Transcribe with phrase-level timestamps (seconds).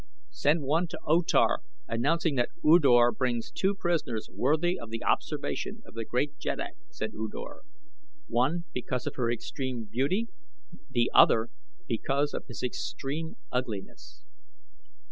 [0.31, 5.03] "Send one to O Tar announcing that U Dor brings two prisoners worthy of the
[5.03, 7.61] observation of the great jeddak," said U Dor;
[8.25, 10.27] "one because of her extreme beauty,
[10.89, 11.49] the other
[11.87, 14.23] because of his extreme ugliness."